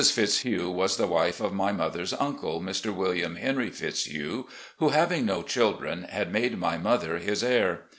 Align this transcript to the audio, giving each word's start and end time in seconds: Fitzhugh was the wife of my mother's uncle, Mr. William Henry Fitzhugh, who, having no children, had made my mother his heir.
Fitzhugh 0.01 0.71
was 0.71 0.97
the 0.97 1.05
wife 1.05 1.39
of 1.39 1.53
my 1.53 1.71
mother's 1.71 2.11
uncle, 2.13 2.59
Mr. 2.59 2.91
William 2.91 3.35
Henry 3.35 3.69
Fitzhugh, 3.69 4.47
who, 4.77 4.89
having 4.89 5.27
no 5.27 5.43
children, 5.43 6.05
had 6.09 6.33
made 6.33 6.57
my 6.57 6.75
mother 6.75 7.19
his 7.19 7.43
heir. 7.43 7.81